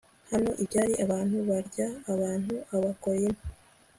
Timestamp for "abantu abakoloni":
2.13-3.41